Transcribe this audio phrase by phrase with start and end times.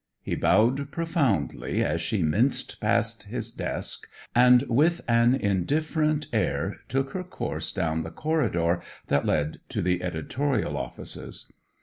[0.23, 7.11] He bowed profoundly as she minced past his desk, and with an indifferent air took
[7.11, 11.51] her course down the corridor that led to the editorial offices.